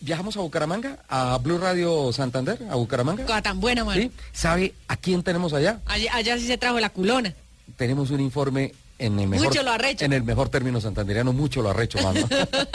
Viajamos 0.00 0.36
a 0.36 0.40
Bucaramanga, 0.40 0.98
a 1.08 1.38
Blue 1.38 1.58
Radio 1.58 2.12
Santander, 2.12 2.58
a 2.70 2.74
Bucaramanga. 2.76 3.24
Cosa 3.26 3.42
tan 3.42 3.60
buena, 3.60 3.84
mano. 3.84 4.00
¿Sí? 4.00 4.10
¿Sabe 4.32 4.74
a 4.88 4.96
quién 4.96 5.22
tenemos 5.22 5.52
allá? 5.52 5.80
Allá, 5.86 6.14
allá 6.14 6.38
sí 6.38 6.46
se 6.46 6.56
trajo 6.56 6.80
la 6.80 6.88
culona. 6.88 7.34
Tenemos 7.76 8.10
un 8.10 8.20
informe 8.20 8.72
en 8.98 9.18
el 9.18 9.28
mejor, 9.28 9.48
Mucho 9.48 9.62
lo 9.62 9.72
arrecho. 9.72 10.04
En 10.04 10.12
el 10.12 10.22
mejor 10.22 10.48
término 10.48 10.80
santanderiano, 10.80 11.32
mucho 11.32 11.62
lo 11.62 11.70
arrecho, 11.70 11.98
mano. 12.02 12.26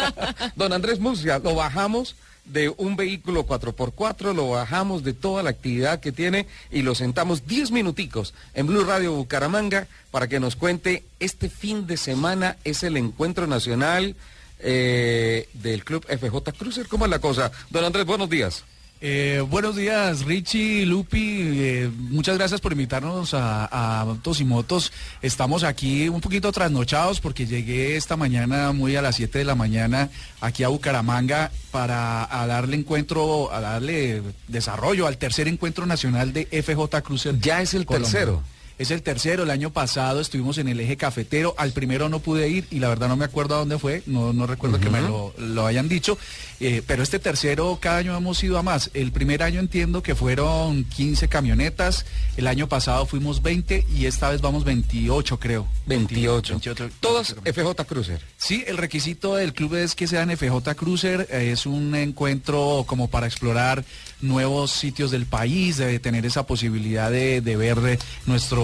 Don 0.56 0.74
Andrés 0.74 1.00
Murcia, 1.00 1.40
lo 1.40 1.56
bajamos 1.56 2.16
de 2.46 2.70
un 2.70 2.96
vehículo 2.96 3.46
4x4, 3.46 4.34
lo 4.34 4.50
bajamos 4.50 5.04
de 5.04 5.14
toda 5.14 5.44
la 5.44 5.50
actividad 5.50 6.00
que 6.00 6.12
tiene 6.12 6.48
y 6.72 6.84
lo 6.84 6.94
sentamos 6.96 7.48
10 7.48 7.72
minuticos 7.72 8.34
en 8.54 8.68
Blue 8.68 8.84
Radio 8.84 9.14
Bucaramanga 9.14 9.88
para 10.12 10.28
que 10.28 10.40
nos 10.40 10.56
cuente 10.56 11.04
este 11.20 11.50
fin 11.50 11.88
de 11.88 11.98
semana 11.98 12.58
es 12.64 12.84
el 12.84 12.98
encuentro 12.98 13.48
nacional 13.48 14.16
eh, 14.60 15.48
del 15.54 15.84
Club 15.84 16.06
FJ 16.08 16.52
Cruiser. 16.58 16.88
¿Cómo 16.88 17.06
es 17.06 17.12
la 17.12 17.20
cosa? 17.20 17.52
Don 17.70 17.84
Andrés, 17.84 18.06
buenos 18.06 18.30
días. 18.30 18.64
Eh, 19.02 19.44
buenos 19.50 19.76
días, 19.76 20.24
Richie, 20.24 20.86
Lupi. 20.86 21.20
eh, 21.42 21.92
muchas 21.94 22.38
gracias 22.38 22.62
por 22.62 22.72
invitarnos 22.72 23.34
a, 23.34 23.66
a 23.66 24.00
Autos 24.02 24.40
y 24.40 24.46
Motos. 24.46 24.94
Estamos 25.22 25.64
aquí 25.64 26.08
un 26.08 26.22
poquito 26.22 26.52
trasnochados 26.52 27.20
porque 27.20 27.46
llegué 27.46 27.98
esta 27.98 28.16
mañana, 28.16 28.72
muy 28.72 28.96
a 28.96 29.02
las 29.02 29.18
7 29.18 29.40
de 29.40 29.46
la 29.46 29.54
mañana, 29.54 30.10
aquí 30.40 30.64
a 30.64 30.70
Bucaramanga 30.70 31.52
para 31.72 32.24
a 32.42 32.48
darle 32.48 32.78
encuentro, 32.78 33.52
a 33.52 33.60
darle 33.60 34.24
desarrollo 34.48 35.08
al 35.08 35.18
tercer 35.18 35.50
encuentro 35.50 35.86
nacional 35.86 36.32
de 36.32 36.46
FJ 36.46 37.02
Cruiser. 37.04 37.38
Ya 37.40 37.62
es 37.62 37.74
el 37.74 37.86
Colombia. 37.86 38.10
tercero. 38.10 38.44
Es 38.78 38.92
el 38.92 39.02
tercero, 39.02 39.44
el 39.44 39.52
año 39.52 39.70
pasado 39.70 40.20
estuvimos 40.20 40.58
en 40.58 40.68
el 40.68 40.80
eje 40.82 40.98
cafetero, 40.98 41.56
al 41.58 41.72
primero 41.72 42.10
no 42.10 42.20
pude 42.20 42.50
ir 42.50 42.68
y 42.72 42.80
la 42.80 42.90
verdad 42.90 43.08
no 43.08 43.16
me 43.16 43.24
acuerdo 43.24 43.56
a 43.56 43.60
dónde 43.60 43.80
fue, 43.80 44.04
no, 44.06 44.34
no 44.34 44.48
recuerdo 44.48 44.82
que 44.82 44.90
me 44.90 45.00
lo, 45.00 45.34
lo 45.38 45.66
hayan 45.66 45.88
dicho, 45.88 46.18
eh, 46.60 46.82
pero 46.86 47.02
este 47.02 47.20
tercero 47.20 47.78
cada 47.82 47.98
año 48.00 48.18
hemos 48.18 48.44
ido 48.44 48.58
a 48.58 48.64
más. 48.64 48.92
El 48.94 49.14
primer 49.14 49.44
año 49.44 49.62
entiendo 49.62 50.04
que 50.04 50.14
fueron 50.14 50.84
15 50.84 51.30
camionetas, 51.30 52.06
el 52.36 52.48
año 52.48 52.68
pasado 52.68 53.06
fuimos 53.06 53.42
20 53.42 53.86
y 53.96 54.08
esta 54.08 54.30
vez 54.30 54.42
vamos 54.42 54.66
28 54.66 55.40
creo. 55.40 55.68
28. 55.86 56.54
28. 56.56 56.90
Todas 57.00 57.34
FJ 57.46 57.86
Cruiser. 57.88 58.22
Sí, 58.38 58.66
el 58.68 58.78
requisito 58.78 59.36
del 59.36 59.54
club 59.54 59.76
es 59.76 59.96
que 59.96 60.08
sean 60.08 60.36
FJ 60.36 60.76
Cruiser, 60.76 61.28
eh, 61.32 61.52
es 61.54 61.66
un 61.66 61.96
encuentro 61.96 62.84
como 62.86 63.10
para 63.10 63.26
explorar 63.26 63.86
nuevos 64.22 64.72
sitios 64.72 65.12
del 65.12 65.26
país, 65.26 65.78
de 65.78 66.00
tener 66.00 66.26
esa 66.26 66.46
posibilidad 66.46 67.10
de, 67.12 67.40
de 67.40 67.56
ver 67.56 67.78
eh, 67.86 68.00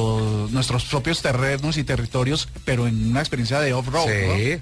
nuestro- 0.02 0.48
nuestros 0.52 0.86
propios 0.86 1.22
terrenos 1.22 1.78
y 1.78 1.84
territorios, 1.84 2.48
pero 2.66 2.88
en 2.88 3.10
una 3.12 3.20
experiencia 3.20 3.60
de 3.60 3.74
off-road. 3.74 4.08
¿no? 4.28 4.36
Sí. 4.38 4.62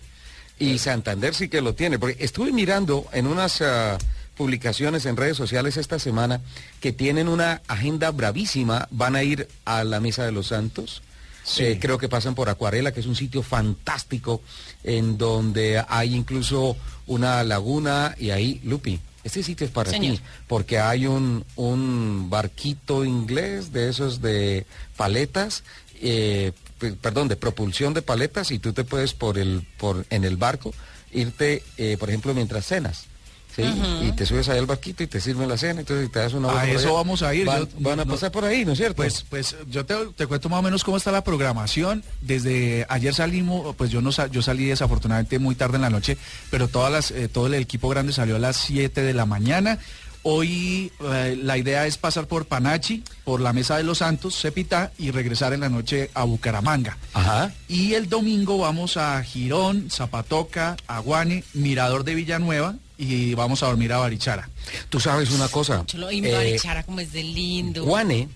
Y 0.60 0.78
Santander 0.80 1.34
sí 1.34 1.48
que 1.50 1.62
lo 1.62 1.74
tiene, 1.76 2.00
porque 2.00 2.24
estuve 2.24 2.52
mirando 2.52 3.06
en 3.14 3.28
unas 3.28 3.62
ah, 3.62 3.98
publicaciones 4.36 5.06
en 5.06 5.16
redes 5.18 5.38
sociales 5.38 5.78
esta 5.78 6.00
semana 6.00 6.42
que 6.82 6.92
tienen 6.92 7.28
una 7.28 7.62
agenda 7.68 8.12
bravísima, 8.12 8.88
van 8.92 9.16
a 9.16 9.24
ir 9.24 9.48
a 9.66 9.84
la 9.84 10.00
Mesa 10.00 10.26
de 10.26 10.32
los 10.32 10.48
Santos. 10.48 11.02
Sí. 11.44 11.64
Eh, 11.64 11.80
creo 11.82 11.98
que 11.98 12.10
pasan 12.10 12.36
por 12.36 12.50
Acuarela, 12.50 12.92
que 12.92 13.00
es 13.00 13.06
un 13.06 13.16
sitio 13.16 13.42
fantástico, 13.42 14.42
en 14.84 15.18
donde 15.18 15.84
hay 15.88 16.14
incluso 16.14 16.76
una 17.08 17.44
laguna 17.44 18.14
y 18.20 18.30
ahí, 18.32 18.62
Lupi, 18.64 19.00
este 19.24 19.44
sitio 19.44 19.66
es 19.66 19.72
para 19.72 19.92
Señor. 19.92 20.18
ti, 20.18 20.22
porque 20.48 20.80
hay 20.80 21.06
un, 21.08 21.46
un 21.56 22.30
barquito 22.30 23.04
inglés 23.06 23.72
de 23.74 23.90
esos 23.90 24.22
de 24.22 24.66
paletas, 24.98 25.64
eh, 26.02 26.52
pe- 26.80 26.94
perdón, 26.94 27.28
de 27.28 27.36
propulsión 27.36 27.94
de 27.94 28.02
paletas 28.02 28.52
y 28.52 28.60
tú 28.60 28.74
te 28.74 28.84
puedes 28.84 29.14
por 29.14 29.38
el, 29.38 29.66
por, 29.78 30.06
en 30.10 30.24
el 30.24 30.38
barco 30.38 30.74
irte, 31.12 31.64
eh, 31.78 31.98
por 32.00 32.10
ejemplo, 32.10 32.34
mientras 32.34 32.66
cenas. 32.66 33.06
¿Sí? 33.56 33.64
Y 34.08 34.12
te 34.14 34.26
subes 34.26 34.48
ahí 34.50 34.58
al 34.60 34.66
barquito 34.66 35.04
y 35.04 35.08
te 35.08 35.20
sirven 35.20 35.48
la 35.50 35.58
cena, 35.58 35.82
entonces 35.82 36.12
te 36.12 36.20
das 36.20 36.34
una 36.34 36.50
A 36.60 36.68
eso 36.70 36.88
allá. 36.88 36.92
vamos 36.92 37.22
a 37.24 37.34
ir, 37.34 37.46
Van, 37.46 37.62
yo- 37.62 37.68
van 37.80 38.00
a 38.00 38.06
no- 38.06 38.14
pasar 38.14 38.32
por 38.32 38.46
ahí, 38.46 38.66
¿no 38.66 38.72
es 38.74 38.78
cierto? 38.78 38.98
Pues, 38.98 39.26
pues 39.30 39.56
yo 39.70 39.86
te, 39.86 39.96
te 40.16 40.28
cuento 40.28 40.50
más 40.50 40.60
o 40.60 40.64
menos 40.64 40.84
cómo 40.84 40.98
está 40.98 41.12
la 41.12 41.24
programación. 41.24 42.04
Desde 42.22 42.86
ayer 42.90 43.14
salimos, 43.14 43.76
pues 43.76 43.92
yo 43.92 44.02
no 44.02 44.12
sa- 44.12 44.28
yo 44.28 44.42
salí 44.42 44.66
desafortunadamente 44.66 45.40
muy 45.40 45.56
tarde 45.56 45.76
en 45.78 45.82
la 45.82 45.90
noche, 45.90 46.18
pero 46.52 46.68
todas 46.68 46.92
las, 46.92 47.12
eh, 47.12 47.28
todo 47.28 47.48
el 47.48 47.54
equipo 47.56 47.90
grande 47.90 48.14
salió 48.14 48.36
a 48.36 48.40
las 48.40 48.58
7 48.58 49.02
de 49.02 49.14
la 49.14 49.26
mañana. 49.26 49.80
Hoy 50.22 50.92
eh, 51.00 51.40
la 51.42 51.58
idea 51.58 51.86
es 51.88 51.98
pasar 51.98 52.28
por 52.28 52.46
Panachi, 52.46 53.04
por 53.24 53.40
la 53.40 53.54
Mesa 53.54 53.78
de 53.78 53.84
los 53.84 54.00
Santos, 54.00 54.36
Cepita 54.40 54.92
y 54.98 55.12
regresar 55.12 55.54
en 55.54 55.62
la 55.62 55.70
noche 55.70 56.12
a 56.14 56.26
Bucaramanga. 56.26 56.98
Ajá. 57.14 57.54
Y 57.70 57.94
el 57.94 58.10
domingo 58.10 58.58
vamos 58.58 58.98
a 58.98 59.24
Girón, 59.24 59.90
Zapatoca, 59.90 60.76
Aguane, 60.88 61.46
Mirador 61.54 62.04
de 62.04 62.16
Villanueva 62.16 62.76
y 63.00 63.34
vamos 63.34 63.64
a 63.64 63.68
dormir 63.68 63.94
a 63.94 63.98
Barichara. 63.98 64.50
Tú 64.90 65.00
sabes 65.00 65.32
una 65.32 65.48
cosa. 65.48 65.86
Chulo, 65.86 66.12
y 66.12 66.24
eh, 66.24 66.34
Barichara 66.34 66.84
como 66.84 67.00
es 67.00 67.14
de 67.14 67.24
lindo. 67.24 67.86
Guane 67.86 68.28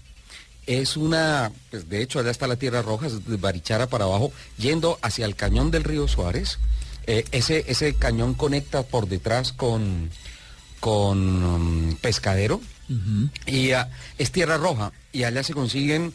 es 0.66 0.96
una, 0.96 1.52
pues 1.70 1.90
de 1.90 2.02
hecho 2.02 2.20
allá 2.20 2.32
está 2.32 2.48
la 2.48 2.56
Tierra 2.56 2.82
Roja, 2.82 3.08
es 3.08 3.26
de 3.26 3.36
Barichara 3.36 3.88
para 3.88 4.06
abajo, 4.06 4.32
yendo 4.58 4.98
hacia 5.02 5.26
el 5.26 5.36
cañón 5.36 5.70
del 5.70 5.84
río 5.84 6.08
Suárez. 6.08 6.60
Eh, 7.06 7.26
ese, 7.34 7.66
ese 7.68 7.94
cañón 7.96 8.34
conecta 8.34 8.84
por 8.84 9.10
detrás 9.10 9.52
con, 9.52 10.10
con 10.80 11.44
um, 11.44 11.96
Pescadero 11.98 12.62
y 13.46 13.72
ah, 13.72 13.90
es 14.18 14.32
Tierra 14.32 14.58
Roja 14.58 14.94
y 15.12 15.24
allá 15.24 15.44
se 15.44 15.54
consiguen 15.54 16.14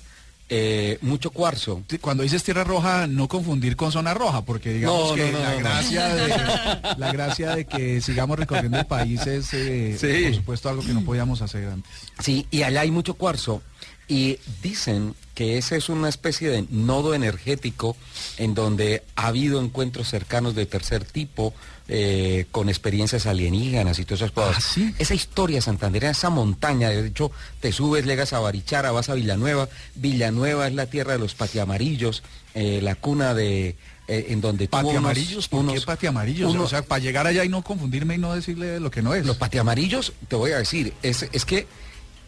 eh, 0.48 0.98
mucho 1.02 1.30
cuarzo. 1.30 1.82
Cuando 2.00 2.22
dices 2.22 2.42
tierra 2.42 2.64
roja, 2.64 3.06
no 3.06 3.28
confundir 3.28 3.76
con 3.76 3.92
zona 3.92 4.14
roja, 4.14 4.42
porque 4.44 4.72
digamos 4.72 5.10
No, 5.10 5.14
que 5.16 5.30
no, 5.32 5.38
no, 5.38 5.44
la, 5.44 5.54
gracia 5.56 6.08
de, 6.08 6.28
la 6.98 7.12
gracia 7.12 7.54
de 7.56 7.64
que 7.66 8.00
sigamos 8.00 8.38
recorriendo 8.38 8.78
el 8.78 8.86
país 8.86 9.26
es, 9.26 9.52
eh, 9.54 9.96
Sí. 9.98 10.24
por 10.26 10.34
supuesto, 10.36 10.68
algo 10.70 10.82
que 10.82 10.92
no 10.94 11.04
podíamos 11.04 11.42
hacer 11.42 11.68
antes. 11.68 11.90
Sí, 12.20 12.46
y 12.50 12.62
allá 12.62 12.80
hay 12.82 12.90
mucho 12.90 13.14
cuarzo. 13.14 13.62
Y 14.08 14.38
dicen 14.62 15.14
que 15.34 15.58
ese 15.58 15.76
es 15.76 15.88
una 15.90 16.08
especie 16.08 16.48
de 16.48 16.64
nodo 16.70 17.14
energético 17.14 17.96
en 18.38 18.54
donde 18.54 19.02
ha 19.16 19.26
habido 19.28 19.60
encuentros 19.60 20.08
cercanos 20.08 20.54
de 20.54 20.64
tercer 20.66 21.04
tipo, 21.04 21.52
eh, 21.88 22.46
con 22.50 22.68
experiencias 22.68 23.26
alienígenas 23.26 23.98
y 23.98 24.04
todas 24.04 24.22
esas 24.22 24.32
cosas. 24.32 24.56
¿Ah, 24.56 24.60
sí? 24.74 24.94
Esa 24.98 25.14
historia 25.14 25.60
santandereana, 25.60 26.12
esa 26.12 26.30
montaña, 26.30 26.88
de 26.88 27.06
hecho, 27.06 27.30
te 27.60 27.70
subes, 27.72 28.04
llegas 28.06 28.32
a 28.32 28.40
Barichara, 28.40 28.90
vas 28.92 29.10
a 29.10 29.14
Villanueva. 29.14 29.68
Villanueva 29.94 30.66
es 30.66 30.74
la 30.74 30.86
tierra 30.86 31.12
de 31.12 31.18
los 31.18 31.34
patiamarillos, 31.34 32.22
eh, 32.54 32.80
la 32.82 32.94
cuna 32.94 33.34
de... 33.34 33.76
eh, 34.08 34.26
en 34.30 34.40
donde 34.40 34.66
tuvo 34.68 34.78
Pati 34.80 34.88
unos- 34.90 34.98
amarillos, 35.04 35.48
¿por 35.48 35.60
qué 35.66 35.70
unos- 35.72 35.84
pati 35.84 36.06
amarillos? 36.06 36.50
unos- 36.50 36.64
O 36.64 36.68
sea, 36.68 36.82
para 36.82 36.98
llegar 37.00 37.26
allá 37.26 37.44
y 37.44 37.48
no 37.50 37.62
confundirme 37.62 38.14
y 38.14 38.18
no 38.18 38.34
decirle 38.34 38.80
lo 38.80 38.90
que 38.90 39.02
no 39.02 39.14
es. 39.14 39.24
los 39.26 39.36
patiamarillos, 39.36 40.14
te 40.28 40.34
voy 40.36 40.52
a 40.52 40.58
decir, 40.58 40.94
es, 41.02 41.26
es 41.30 41.44
que 41.44 41.66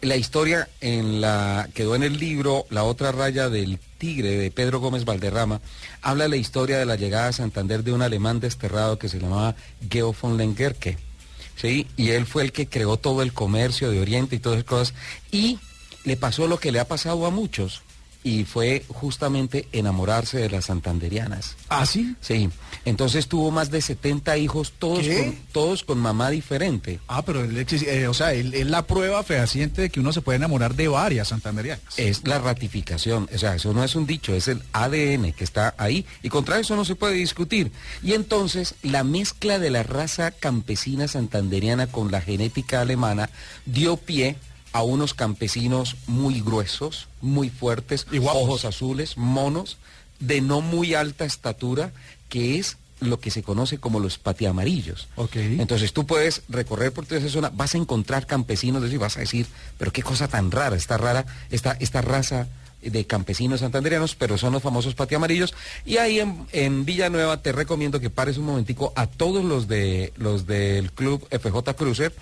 la 0.01 0.15
historia 0.15 0.67
en 0.81 1.21
la 1.21 1.69
quedó 1.73 1.95
en 1.95 2.03
el 2.03 2.17
libro 2.17 2.65
La 2.69 2.83
otra 2.83 3.11
raya 3.11 3.49
del 3.49 3.79
tigre 3.97 4.31
de 4.37 4.51
Pedro 4.51 4.79
Gómez 4.79 5.05
Valderrama, 5.05 5.61
habla 6.01 6.23
de 6.23 6.29
la 6.29 6.35
historia 6.37 6.79
de 6.79 6.85
la 6.85 6.95
llegada 6.95 7.27
a 7.27 7.33
Santander 7.33 7.83
de 7.83 7.93
un 7.93 8.01
alemán 8.01 8.39
desterrado 8.39 8.97
que 8.97 9.09
se 9.09 9.19
llamaba 9.19 9.55
Geo 9.89 10.15
von 10.19 10.37
Lengerke. 10.37 10.97
¿sí? 11.55 11.87
Y 11.97 12.09
él 12.09 12.25
fue 12.25 12.43
el 12.43 12.51
que 12.51 12.67
creó 12.67 12.97
todo 12.97 13.21
el 13.21 13.33
comercio 13.33 13.91
de 13.91 14.01
Oriente 14.01 14.35
y 14.35 14.39
todas 14.39 14.57
esas 14.57 14.69
cosas. 14.69 14.93
Y 15.31 15.59
le 16.03 16.17
pasó 16.17 16.47
lo 16.47 16.59
que 16.59 16.71
le 16.71 16.79
ha 16.79 16.87
pasado 16.87 17.25
a 17.27 17.29
muchos, 17.29 17.83
y 18.23 18.45
fue 18.45 18.83
justamente 18.87 19.67
enamorarse 19.71 20.37
de 20.37 20.49
las 20.49 20.65
santanderianas. 20.65 21.55
¿Ah, 21.69 21.85
sí? 21.85 22.15
Sí, 22.21 22.49
entonces 22.85 23.27
tuvo 23.27 23.51
más 23.51 23.71
de 23.71 23.81
70 23.81 24.37
hijos, 24.37 24.73
todos, 24.77 24.99
¿Qué? 24.99 25.17
con, 25.17 25.35
todos 25.51 25.83
con 25.83 25.97
mamá 25.97 26.29
diferente. 26.29 26.99
Ah, 27.07 27.23
pero 27.23 27.43
él, 27.43 27.57
eh, 27.57 28.07
o 28.07 28.13
sea, 28.13 28.33
él 28.33 28.53
es 28.53 28.67
la 28.67 28.85
prueba 28.85 29.23
fehaciente 29.23 29.83
de 29.83 29.89
que 29.89 29.99
uno 29.99 30.13
se 30.13 30.21
puede 30.21 30.37
enamorar 30.37 30.75
de 30.75 30.87
varias 30.87 31.29
santanderianas. 31.29 31.83
Es 31.97 32.27
la 32.27 32.39
ratificación, 32.39 33.27
o 33.33 33.37
sea, 33.37 33.55
eso 33.55 33.73
no 33.73 33.83
es 33.83 33.95
un 33.95 34.05
dicho, 34.05 34.35
es 34.35 34.47
el 34.47 34.61
ADN 34.73 35.33
que 35.33 35.43
está 35.43 35.73
ahí 35.77 36.05
y 36.21 36.29
contra 36.29 36.59
eso 36.59 36.75
no 36.75 36.85
se 36.85 36.95
puede 36.95 37.15
discutir. 37.15 37.71
Y 38.03 38.13
entonces 38.13 38.75
la 38.83 39.03
mezcla 39.03 39.59
de 39.59 39.71
la 39.71 39.83
raza 39.83 40.31
campesina 40.31 41.07
santanderiana 41.07 41.87
con 41.87 42.11
la 42.11 42.21
genética 42.21 42.81
alemana 42.81 43.29
dio 43.65 43.97
pie 43.97 44.37
a 44.73 44.83
unos 44.83 45.13
campesinos 45.13 45.97
muy 46.07 46.41
gruesos, 46.41 47.07
muy 47.21 47.49
fuertes, 47.49 48.07
Y 48.11 48.19
ojos 48.19 48.65
azules, 48.65 49.17
monos, 49.17 49.77
de 50.19 50.41
no 50.41 50.61
muy 50.61 50.93
alta 50.93 51.25
estatura, 51.25 51.91
que 52.29 52.57
es 52.59 52.77
lo 53.01 53.19
que 53.19 53.31
se 53.31 53.43
conoce 53.43 53.79
como 53.79 53.99
los 53.99 54.17
patiamarillos. 54.17 55.07
Ok. 55.15 55.35
Entonces 55.35 55.91
tú 55.91 56.05
puedes 56.05 56.43
recorrer 56.47 56.93
por 56.93 57.05
toda 57.05 57.19
esa 57.19 57.29
zona, 57.29 57.51
vas 57.53 57.75
a 57.75 57.79
encontrar 57.79 58.27
campesinos, 58.27 58.77
es 58.79 58.89
decir, 58.89 58.99
vas 58.99 59.17
a 59.17 59.21
decir, 59.21 59.47
pero 59.77 59.91
qué 59.91 60.03
cosa 60.03 60.27
tan 60.27 60.51
rara, 60.51 60.75
esta 60.75 60.97
rara, 60.97 61.25
esta, 61.49 61.75
esta 61.79 62.01
raza 62.01 62.47
de 62.81 63.05
campesinos 63.05 63.59
santanderianos, 63.59 64.15
pero 64.15 64.37
son 64.37 64.53
los 64.53 64.63
famosos 64.63 64.95
patiamarillos. 64.95 65.53
Y 65.85 65.97
ahí 65.97 66.19
en, 66.19 66.45
en 66.51 66.85
Villanueva 66.85 67.41
te 67.41 67.51
recomiendo 67.51 67.99
que 67.99 68.09
pares 68.09 68.37
un 68.37 68.45
momentico 68.45 68.93
a 68.95 69.07
todos 69.07 69.43
los 69.43 69.67
de 69.67 70.13
los 70.15 70.47
del 70.47 70.91
club 70.91 71.27
FJ 71.29 71.75
Cruiser 71.75 72.13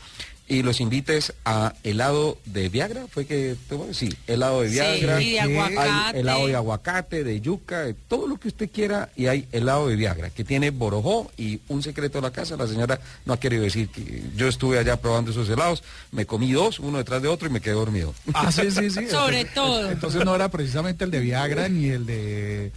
y 0.50 0.64
los 0.64 0.82
invites 0.82 1.32
a 1.46 1.74
helado 1.84 2.38
de 2.46 2.68
Viagra, 2.70 3.06
fue 3.08 3.26
que 3.26 3.56
tuvo? 3.70 3.94
sí, 3.94 4.10
helado 4.28 4.62
de 4.62 4.70
Sí, 4.70 4.74
Viagra, 4.74 5.22
y 5.22 5.30
de 5.32 5.40
hay 5.40 6.20
helado 6.20 6.48
de 6.48 6.56
aguacate, 6.56 7.24
de 7.24 7.40
yuca, 7.40 7.82
de 7.84 7.94
todo 7.94 8.28
lo 8.28 8.38
que 8.38 8.48
usted 8.50 8.70
quiera 8.70 9.10
y 9.16 9.28
hay 9.28 9.48
helado 9.52 9.88
de 9.88 9.96
Viagra 9.96 10.32
que 10.32 10.44
tiene 10.44 10.72
borojó 10.72 11.32
y 11.38 11.62
un 11.70 11.84
secreto 11.84 12.18
de 12.18 12.24
la 12.24 12.32
casa, 12.32 12.58
la 12.58 12.66
señora 12.68 13.00
no 13.26 13.34
ha 13.34 13.40
querido 13.40 13.62
decir 13.64 13.90
que 13.90 14.24
yo 14.36 14.48
estuve 14.48 14.80
allá 14.80 14.98
probando 14.98 15.32
esos 15.32 15.48
helados, 15.50 15.84
me 16.12 16.26
comí 16.26 16.52
dos, 16.52 16.80
uno 16.80 16.98
detrás 16.98 17.22
de 17.22 17.28
otro 17.28 17.48
y 17.48 17.52
me 17.52 17.62
quedé 17.62 17.76
dormido. 17.76 18.14
Ah, 18.34 18.52
sí, 18.52 18.72
sí, 18.72 18.90
sí. 18.90 19.08
Sobre 19.10 19.42
Entonces- 19.42 19.54
todo. 19.54 19.92
Entonces 19.92 20.26
no 20.26 20.34
era 20.36 20.50
precisamente 20.50 21.04
el 21.04 21.12
de 21.12 21.20
Viagra 21.20 21.70
ni 21.70 21.90
el 21.90 22.06
de... 22.08 22.72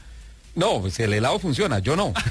No, 0.55 0.81
pues 0.83 0.99
el 1.01 1.13
helado 1.15 1.39
funciona, 1.39 1.79
yo 1.79 1.97
no. 1.97 2.13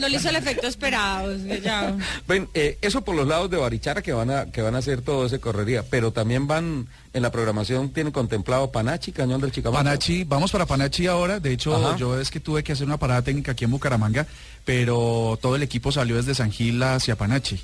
No 0.00 0.08
le 0.08 0.16
hizo 0.16 0.28
el 0.28 0.36
efecto 0.36 0.66
esperado. 0.66 1.34
ya- 1.62 1.96
Ven, 2.26 2.48
eh, 2.54 2.78
eso 2.82 3.02
por 3.02 3.14
los 3.14 3.26
lados 3.26 3.50
de 3.50 3.56
Barichara 3.56 4.02
que 4.02 4.12
van 4.12 4.30
a 4.30 4.46
que 4.46 4.60
van 4.62 4.74
a 4.74 4.78
hacer 4.78 5.02
todo 5.02 5.26
ese 5.26 5.38
correría, 5.38 5.82
pero 5.88 6.12
también 6.12 6.46
van 6.46 6.88
en 7.12 7.22
la 7.22 7.30
programación 7.30 7.90
tienen 7.90 8.12
contemplado 8.12 8.72
Panachi, 8.72 9.12
Cañón 9.12 9.40
del 9.40 9.52
Chicamocha. 9.52 9.84
Panachi, 9.84 10.24
vamos 10.24 10.50
para 10.50 10.66
Panachi 10.66 11.06
ahora. 11.06 11.38
De 11.40 11.52
hecho, 11.52 11.74
Ajá. 11.76 11.96
yo 11.96 12.18
es 12.20 12.30
que 12.30 12.40
tuve 12.40 12.64
que 12.64 12.72
hacer 12.72 12.86
una 12.86 12.98
parada 12.98 13.22
técnica 13.22 13.52
aquí 13.52 13.64
en 13.64 13.70
Bucaramanga, 13.70 14.26
pero 14.64 15.38
todo 15.40 15.54
el 15.56 15.62
equipo 15.62 15.92
salió 15.92 16.16
desde 16.16 16.34
San 16.34 16.50
Gil 16.50 16.82
hacia 16.82 17.16
Panachi. 17.16 17.60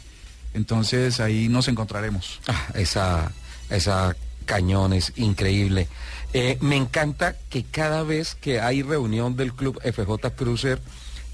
Entonces 0.55 1.19
ahí 1.21 1.49
nos 1.49 1.69
encontraremos. 1.69 2.41
Ah, 2.47 2.69
esa 2.75 3.33
esa 3.69 4.15
cañón 4.51 4.93
es 4.93 5.13
increíble. 5.15 5.87
Eh, 6.33 6.59
me 6.61 6.75
encanta 6.75 7.37
que 7.51 7.63
cada 7.63 8.03
vez 8.03 8.35
que 8.35 8.61
hay 8.61 8.83
reunión 8.83 9.37
del 9.37 9.53
club 9.53 9.81
FJ 9.81 10.35
Cruiser 10.35 10.81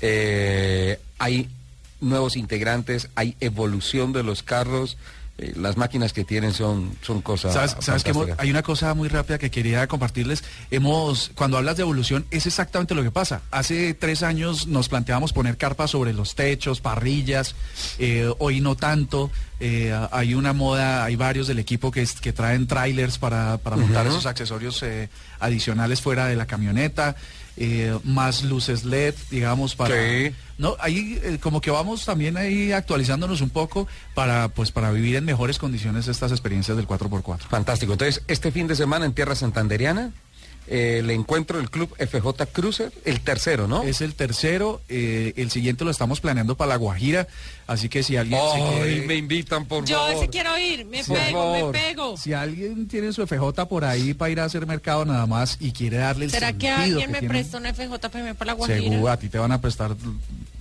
eh, 0.03 1.01
hay 1.19 1.49
nuevos 2.03 2.37
integrantes, 2.37 3.09
hay 3.15 3.35
evolución 3.41 4.13
de 4.13 4.23
los 4.23 4.43
carros. 4.43 4.99
Eh, 5.39 5.53
las 5.57 5.77
máquinas 5.77 6.13
que 6.13 6.25
tienen 6.25 6.53
son, 6.55 6.97
son 7.03 7.21
cosas. 7.21 7.53
¿Sabes, 7.53 7.77
sabes 7.81 8.03
que 8.05 8.11
hemos- 8.11 8.29
hay 8.39 8.51
una 8.51 8.63
cosa 8.63 8.95
muy 8.95 9.09
rápida 9.09 9.37
que 9.39 9.51
quería 9.51 9.87
compartirles? 9.87 10.43
Hemos, 10.71 11.31
cuando 11.35 11.59
hablas 11.59 11.77
de 11.77 11.83
evolución, 11.83 12.25
es 12.31 12.47
exactamente 12.47 12.95
lo 12.95 13.03
que 13.03 13.11
pasa. 13.11 13.43
Hace 13.51 13.93
tres 13.95 14.23
años 14.23 14.67
nos 14.67 14.89
planteábamos 14.89 15.33
poner 15.33 15.57
carpas 15.59 15.91
sobre 15.91 16.13
los 16.15 16.35
techos, 16.35 16.81
parrillas, 16.81 17.55
eh, 17.99 18.31
hoy 18.39 18.61
no 18.61 18.77
tanto. 18.77 19.31
Eh, 19.61 19.95
hay 20.11 20.35
una 20.35 20.53
moda, 20.53 21.05
hay 21.05 21.17
varios 21.17 21.47
del 21.47 21.59
equipo 21.59 21.91
que, 21.91 22.07
que 22.21 22.33
traen 22.33 22.67
trailers 22.67 23.19
para, 23.19 23.59
para 23.59 23.77
montar 23.77 24.07
esos 24.07 24.27
accesorios 24.27 24.83
adicionales 25.41 26.01
fuera 26.01 26.27
de 26.27 26.37
la 26.37 26.47
camioneta, 26.47 27.17
eh, 27.57 27.99
más 28.05 28.45
luces 28.45 28.85
LED, 28.85 29.15
digamos, 29.31 29.75
para... 29.75 29.95
Sí. 29.95 30.33
No, 30.59 30.77
ahí 30.81 31.21
eh, 31.23 31.39
como 31.41 31.61
que 31.61 31.71
vamos 31.71 32.05
también 32.05 32.37
ahí 32.37 32.73
actualizándonos 32.73 33.43
un 33.43 33.51
poco 33.51 33.87
para 34.15 34.49
pues 34.49 34.73
para 34.73 34.91
vivir 34.91 35.17
en 35.17 35.25
mejores 35.25 35.59
condiciones 35.59 36.09
estas 36.09 36.33
experiencias 36.33 36.77
del 36.77 36.87
4x4. 36.89 37.41
Fantástico. 37.41 37.93
Entonces, 37.93 38.23
este 38.27 38.51
fin 38.51 38.67
de 38.67 38.75
semana 38.75 39.05
en 39.05 39.13
Tierra 39.13 39.35
Santanderiana, 39.35 40.13
el 40.69 41.11
encuentro 41.11 41.59
del 41.59 41.71
club 41.71 41.95
FJ 41.97 42.47
Cruiser, 42.53 42.93
el 43.05 43.21
tercero, 43.21 43.69
¿no? 43.69 43.83
Es 43.85 44.01
el 44.01 44.15
tercero, 44.15 44.81
eh, 44.89 45.33
el 45.37 45.51
siguiente 45.51 45.85
lo 45.85 45.91
estamos 45.91 46.21
planeando 46.21 46.57
para 46.57 46.71
La 46.71 46.77
Guajira, 46.77 47.29
así 47.67 47.89
que 47.89 48.03
si 48.03 48.17
alguien 48.17 48.41
se 48.41 48.61
Ay, 48.63 48.73
quiere- 48.85 49.07
me 49.07 49.15
invitan, 49.17 49.65
por 49.67 49.85
Yo 49.85 49.97
favor. 49.99 50.15
ese 50.23 50.29
quiero 50.31 50.59
ir. 50.59 50.85
Me 50.87 51.05
pego, 51.05 51.17
favor. 51.53 51.73
me 51.73 51.79
pego. 51.81 52.17
si 52.17 52.33
alguien 52.33 52.89
tiene 52.89 53.13
su 53.13 53.23
FJ 53.27 53.67
por 53.69 53.85
ahí 53.85 54.13
para 54.15 54.31
ir 54.31 54.41
a 54.41 54.45
hacer 54.45 54.67
mercado 54.67 55.05
nada 55.05 55.27
más 55.27 55.57
y 55.61 55.73
quiere 55.73 55.99
darle 55.99 56.25
el 56.27 56.31
¿Será 56.31 56.53
que 56.53 56.69
alguien 56.69 57.11
me 57.13 57.19
tiene- 57.21 57.29
presta 57.35 57.59
una 57.59 57.71
FJ 57.73 57.99
para 58.09 58.19
irme 58.21 58.35
para 58.35 58.47
la 58.49 58.53
Guajira? 58.55 58.79
Seguro, 58.81 59.09
a 59.13 59.17
ti 59.19 59.29
te 59.29 59.39
van 59.39 59.53
a 59.53 59.61
prestar 59.61 59.95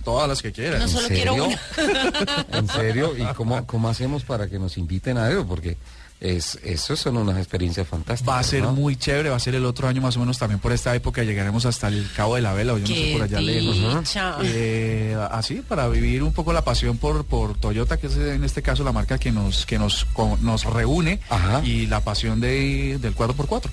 todas 0.04 0.28
las 0.28 0.40
que 0.40 0.52
quieras. 0.52 0.80
No 0.80 0.86
solo 0.88 1.08
quiero 1.08 1.32
serio? 1.34 1.46
una. 1.46 2.46
¿En 2.58 2.68
serio? 2.68 3.16
¿Y 3.18 3.24
cómo, 3.34 3.66
cómo 3.66 3.88
hacemos 3.88 4.22
para 4.22 4.48
que 4.48 4.58
nos 4.58 4.78
inviten 4.78 5.18
a 5.18 5.28
eso? 5.30 5.44
Porque 5.46 5.76
es, 6.20 6.58
eso 6.64 6.96
son 6.96 7.16
unas 7.18 7.36
experiencias 7.38 7.86
fantásticas. 7.86 8.34
Va 8.34 8.38
a 8.38 8.42
ser 8.42 8.62
¿no? 8.62 8.72
muy 8.72 8.96
chévere, 8.96 9.28
va 9.30 9.36
a 9.36 9.40
ser 9.40 9.54
el 9.54 9.64
otro 9.64 9.86
año 9.88 10.00
más 10.00 10.16
o 10.16 10.20
menos 10.20 10.38
también 10.38 10.58
por 10.60 10.72
esta 10.72 10.94
época, 10.94 11.22
llegaremos 11.24 11.66
hasta 11.66 11.88
el 11.88 12.08
Cabo 12.16 12.36
de 12.36 12.42
la 12.42 12.52
Vela, 12.54 12.72
o 12.74 12.78
yo 12.78 12.88
no 12.88 12.94
sé 12.94 13.12
por 13.12 13.22
allá 13.22 13.40
lejos. 13.40 13.76
dicha. 14.00 14.36
Eh, 14.42 15.16
así, 15.30 15.56
para 15.66 15.88
vivir 15.88 16.22
un 16.22 16.32
poco 16.32 16.52
la 16.52 16.62
pasión 16.64 16.96
por, 16.98 17.24
por 17.26 17.58
Toyota, 17.58 17.96
que 17.98 18.06
es 18.06 18.16
en 18.16 18.44
este 18.44 18.62
caso 18.62 18.82
la 18.84 18.92
marca 18.92 19.18
que 19.18 19.30
nos, 19.32 19.66
que 19.66 19.78
nos, 19.78 20.06
nos 20.40 20.64
reúne, 20.64 21.20
Ajá. 21.28 21.62
y 21.64 21.86
la 21.86 22.00
pasión 22.00 22.40
de, 22.40 22.98
del 23.00 23.14
4x4. 23.14 23.68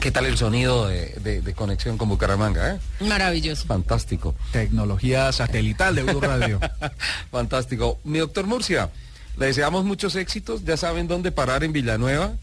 ¿Qué 0.00 0.12
tal 0.12 0.26
el 0.26 0.36
sonido 0.38 0.86
de, 0.86 1.16
de- 1.24 1.40
de 1.40 1.54
conexión 1.54 1.98
con 1.98 2.08
Bucaramanga? 2.08 2.74
eh? 2.76 2.78
Maravilloso. 3.04 3.66
Fantástico. 3.66 4.36
Tecnología 4.52 5.32
satelital 5.32 5.96
de 5.96 6.04
Blue 6.04 6.20
Radio. 6.20 6.60
Fantástico. 7.32 7.98
Mi 8.04 8.18
doctor 8.18 8.46
Murcia, 8.46 8.90
le 9.38 9.46
deseamos 9.46 9.84
muchos 9.84 10.16
éxitos. 10.16 10.64
Ya 10.64 10.76
saben 10.76 11.08
dónde 11.08 11.32
parar 11.32 11.64
en 11.64 11.72
Villanueva. 11.72 12.34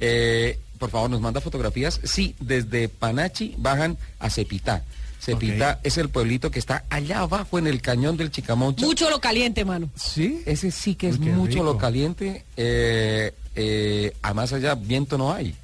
Eh, 0.00 0.58
por 0.78 0.90
favor, 0.90 1.10
nos 1.10 1.20
manda 1.20 1.40
fotografías. 1.40 2.00
Sí, 2.04 2.34
desde 2.40 2.88
Panachi 2.88 3.54
bajan 3.58 3.98
a 4.18 4.30
Cepitá. 4.30 4.84
Cepitá 5.20 5.72
Ok. 5.72 5.86
es 5.86 5.98
el 5.98 6.08
pueblito 6.08 6.50
que 6.52 6.60
está 6.60 6.84
allá 6.90 7.18
abajo 7.20 7.58
en 7.58 7.66
el 7.66 7.82
cañón 7.82 8.16
del 8.16 8.30
Chicamocha. 8.30 8.86
Mucho 8.86 9.10
lo 9.10 9.20
caliente, 9.20 9.64
mano. 9.64 9.90
¿Sí? 9.96 10.42
Ese 10.46 10.70
sí 10.70 10.94
que 10.94 11.08
es 11.08 11.18
Uy, 11.18 11.26
mucho 11.26 11.54
rico. 11.54 11.64
lo 11.64 11.78
caliente. 11.78 12.44
Eh, 12.56 13.32
eh, 13.56 14.14
además 14.22 14.52
allá 14.52 14.74
viento 14.76 15.18
no 15.18 15.32
hay. 15.32 15.54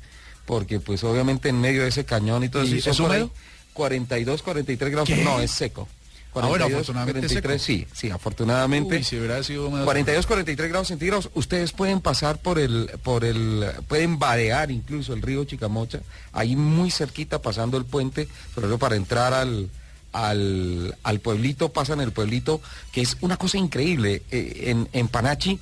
Porque 0.47 0.81
pues 0.81 1.03
obviamente 1.05 1.49
en 1.49 1.61
medio 1.61 1.83
de 1.83 1.89
ese 1.89 2.05
cañón 2.05 2.43
y 2.45 2.49
todo 2.49 2.65
¿Y 2.65 2.79
eso. 2.79 2.91
es 2.91 2.99
húmedo? 3.01 3.31
42, 3.73 4.43
43 4.43 4.91
grados. 4.91 5.09
¿Qué? 5.09 5.17
No, 5.25 5.41
es 5.41 5.53
seco. 5.53 5.89
Ah, 6.35 6.49
bueno, 6.49 6.65
afortunadamente 6.65 7.21
43, 7.21 7.63
sí, 7.63 7.87
sí, 7.93 8.11
afortunadamente. 8.11 8.97
Uy, 8.97 9.05
si 9.05 9.17
hubiera 9.17 9.43
sido 9.43 9.69
húmedo. 9.69 9.85
42, 9.85 10.27
43 10.27 10.69
grados 10.69 10.89
centígrados. 10.89 11.31
Ustedes 11.35 11.73
pueden 11.73 12.01
pasar 12.01 12.39
por 12.39 12.59
el, 12.59 12.91
por 13.03 13.25
el, 13.25 13.65
pueden 13.87 14.19
vadear 14.19 14.71
incluso 14.71 15.15
el 15.15 15.23
río 15.23 15.45
Chicamocha, 15.45 16.01
ahí 16.33 16.57
muy 16.57 16.91
cerquita 16.91 17.41
pasando 17.41 17.77
el 17.77 17.85
puente, 17.85 18.29
pero 18.55 18.79
para 18.79 18.97
entrar 18.97 19.33
al, 19.33 19.71
al, 20.13 20.97
al 21.03 21.21
pueblito, 21.21 21.73
pasan 21.73 22.01
el 22.01 22.13
pueblito, 22.13 22.61
que 22.93 23.01
es 23.03 23.17
una 23.21 23.37
cosa 23.37 23.59
increíble. 23.59 24.23
Eh, 24.31 24.65
en, 24.67 24.89
en 24.93 25.09
Panachi, 25.09 25.61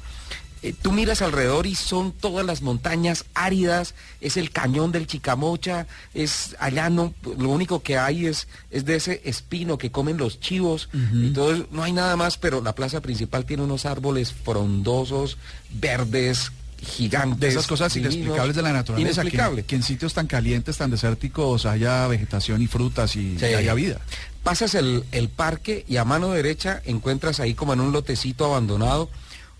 eh, 0.62 0.72
tú 0.80 0.92
miras 0.92 1.22
alrededor 1.22 1.66
y 1.66 1.74
son 1.74 2.12
todas 2.12 2.46
las 2.46 2.62
montañas 2.62 3.24
áridas, 3.34 3.94
es 4.20 4.36
el 4.36 4.50
cañón 4.50 4.92
del 4.92 5.06
Chicamocha, 5.06 5.86
es 6.14 6.54
allá 6.60 6.88
no, 6.90 7.12
lo 7.38 7.48
único 7.50 7.82
que 7.82 7.98
hay 7.98 8.26
es, 8.26 8.46
es 8.70 8.84
de 8.84 8.96
ese 8.96 9.20
espino 9.24 9.78
que 9.78 9.90
comen 9.90 10.16
los 10.18 10.38
chivos, 10.40 10.88
eso, 10.92 11.66
no 11.70 11.82
hay 11.82 11.92
nada 11.92 12.16
más, 12.16 12.38
pero 12.38 12.60
la 12.62 12.74
plaza 12.74 13.00
principal 13.00 13.44
tiene 13.44 13.62
unos 13.64 13.86
árboles 13.86 14.32
frondosos, 14.32 15.36
verdes, 15.70 16.52
gigantes. 16.80 17.40
de 17.40 17.48
esas 17.48 17.66
cosas 17.66 17.92
divinos, 17.94 18.14
inexplicables 18.14 18.56
de 18.56 18.62
la 18.62 18.72
naturaleza, 18.72 19.22
que, 19.22 19.28
Inexplicable. 19.28 19.62
que 19.64 19.76
en 19.76 19.82
sitios 19.82 20.14
tan 20.14 20.26
calientes, 20.26 20.76
tan 20.76 20.90
desérticos, 20.90 21.64
haya 21.66 22.06
vegetación 22.08 22.60
y 22.62 22.66
frutas 22.66 23.14
y, 23.16 23.38
Sí. 23.38 23.46
y 23.46 23.54
haya 23.54 23.74
vida. 23.74 24.00
Pasas 24.42 24.74
el, 24.74 25.04
el 25.12 25.28
parque 25.28 25.84
y 25.88 25.96
a 25.98 26.04
mano 26.04 26.30
derecha 26.30 26.82
encuentras 26.84 27.38
ahí 27.38 27.54
como 27.54 27.72
en 27.72 27.80
un 27.80 27.92
lotecito 27.92 28.44
abandonado 28.46 29.08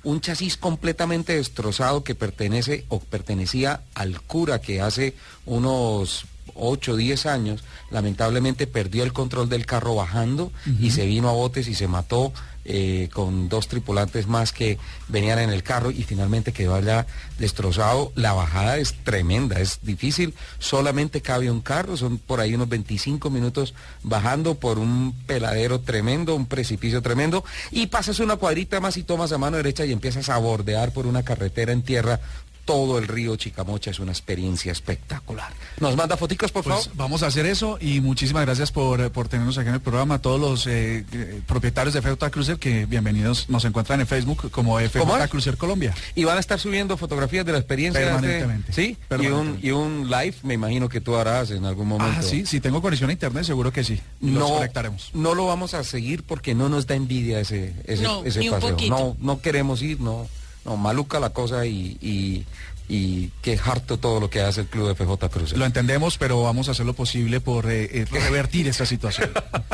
un 0.04 0.20
chasis 0.20 0.56
completamente 0.56 1.36
destrozado 1.36 2.04
que 2.04 2.14
pertenece 2.14 2.84
o 2.88 3.00
pertenecía 3.00 3.82
al 3.94 4.20
cura 4.20 4.60
que 4.60 4.80
hace 4.80 5.14
unos 5.46 6.26
8 6.54 6.92
o 6.92 6.96
10 6.96 7.26
años 7.26 7.64
lamentablemente 7.90 8.66
perdió 8.66 9.04
el 9.04 9.12
control 9.12 9.48
del 9.48 9.66
carro 9.66 9.94
bajando 9.94 10.52
y 10.80 10.90
se 10.90 11.06
vino 11.06 11.28
a 11.28 11.32
botes 11.32 11.68
y 11.68 11.74
se 11.74 11.88
mató 11.88 12.32
eh, 12.64 13.08
con 13.12 13.48
dos 13.48 13.68
tripulantes 13.68 14.26
más 14.26 14.52
que 14.52 14.78
venían 15.08 15.38
en 15.38 15.50
el 15.50 15.62
carro 15.62 15.90
y 15.90 16.02
finalmente 16.04 16.52
quedó 16.52 16.74
allá 16.74 17.06
destrozado. 17.38 18.12
La 18.14 18.32
bajada 18.32 18.78
es 18.78 18.94
tremenda, 19.04 19.60
es 19.60 19.80
difícil, 19.82 20.34
solamente 20.58 21.22
cabe 21.22 21.50
un 21.50 21.60
carro, 21.60 21.96
son 21.96 22.18
por 22.18 22.40
ahí 22.40 22.54
unos 22.54 22.68
25 22.68 23.30
minutos 23.30 23.74
bajando 24.02 24.54
por 24.54 24.78
un 24.78 25.14
peladero 25.26 25.80
tremendo, 25.80 26.34
un 26.34 26.46
precipicio 26.46 27.02
tremendo, 27.02 27.44
y 27.70 27.86
pasas 27.86 28.20
una 28.20 28.36
cuadrita 28.36 28.80
más 28.80 28.96
y 28.96 29.02
tomas 29.02 29.32
a 29.32 29.38
mano 29.38 29.56
derecha 29.56 29.84
y 29.84 29.92
empiezas 29.92 30.28
a 30.28 30.38
bordear 30.38 30.92
por 30.92 31.06
una 31.06 31.22
carretera 31.22 31.72
en 31.72 31.82
tierra 31.82 32.20
todo 32.64 32.98
el 32.98 33.08
río 33.08 33.36
Chicamocha 33.36 33.90
es 33.90 33.98
una 33.98 34.12
experiencia 34.12 34.70
espectacular. 34.72 35.52
¿Nos 35.80 35.96
manda 35.96 36.16
foticos, 36.16 36.52
por 36.52 36.64
favor? 36.64 36.82
Pues 36.84 36.96
vamos 36.96 37.22
a 37.22 37.26
hacer 37.26 37.46
eso 37.46 37.78
y 37.80 38.00
muchísimas 38.00 38.44
gracias 38.44 38.70
por, 38.72 39.10
por 39.10 39.28
tenernos 39.28 39.58
aquí 39.58 39.68
en 39.68 39.74
el 39.74 39.80
programa. 39.80 40.14
A 40.16 40.18
todos 40.20 40.40
los 40.40 40.66
eh, 40.66 41.04
eh, 41.12 41.40
propietarios 41.46 41.94
de 41.94 42.02
FJ 42.02 42.30
Cruiser 42.30 42.58
que 42.58 42.86
bienvenidos 42.86 43.48
nos 43.48 43.64
encuentran 43.64 44.00
en 44.00 44.06
Facebook 44.06 44.50
como 44.50 44.72
¿Cómo 44.74 44.78
FJ 44.80 45.24
es? 45.24 45.30
Cruiser 45.30 45.56
Colombia. 45.56 45.94
Y 46.14 46.24
van 46.24 46.36
a 46.36 46.40
estar 46.40 46.58
subiendo 46.60 46.96
fotografías 46.96 47.44
de 47.44 47.52
la 47.52 47.58
experiencia. 47.58 48.00
de 48.00 48.06
Permanentemente. 48.06 48.72
sí, 48.72 48.82
y 48.82 48.90
un, 48.92 48.96
Permanentemente. 49.08 49.66
y 49.66 49.70
un 49.72 50.10
live, 50.10 50.34
me 50.44 50.54
imagino 50.54 50.88
que 50.88 51.00
tú 51.00 51.16
harás 51.16 51.50
en 51.50 51.64
algún 51.64 51.88
momento. 51.88 52.16
Ah, 52.18 52.22
sí, 52.22 52.46
si 52.46 52.60
tengo 52.60 52.80
conexión 52.80 53.10
a 53.10 53.12
internet 53.12 53.44
seguro 53.44 53.72
que 53.72 53.82
sí. 53.84 54.00
Los 54.20 54.32
no, 54.34 54.48
conectaremos. 54.54 55.10
no 55.14 55.34
lo 55.34 55.46
vamos 55.46 55.74
a 55.74 55.82
seguir 55.84 56.22
porque 56.22 56.54
no 56.54 56.68
nos 56.68 56.86
da 56.86 56.94
envidia 56.94 57.40
ese, 57.40 57.74
ese, 57.84 58.02
No, 58.02 58.24
ese 58.24 58.38
ni 58.40 58.48
un 58.48 58.54
paseo. 58.54 58.70
poquito. 58.70 58.94
No, 58.96 59.16
no 59.20 59.40
queremos 59.40 59.82
ir, 59.82 60.00
no, 60.00 60.28
no, 60.64 60.76
maluca 60.76 61.20
la 61.20 61.30
cosa 61.30 61.66
y, 61.66 61.96
y, 62.00 62.44
y 62.88 63.30
qué 63.40 63.58
harto 63.64 63.98
todo 63.98 64.20
lo 64.20 64.28
que 64.28 64.40
hace 64.40 64.62
el 64.62 64.66
Club 64.66 64.88
de 64.88 64.94
FJ 64.94 65.28
Cruiser. 65.30 65.58
Lo 65.58 65.64
entendemos, 65.64 66.18
pero 66.18 66.42
vamos 66.42 66.68
a 66.68 66.72
hacer 66.72 66.86
lo 66.86 66.92
posible 66.92 67.40
por 67.40 67.70
eh, 67.70 67.88
eh, 67.90 68.06
revertir 68.10 68.68
esta 68.68 68.86
situación. 68.86 69.30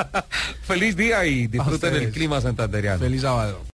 Feliz 0.62 0.96
día 0.96 1.24
y 1.26 1.46
disfruten 1.46 1.94
el 1.94 2.10
clima 2.12 2.40
santanderiano. 2.40 3.00
Feliz 3.00 3.22
sábado. 3.22 3.60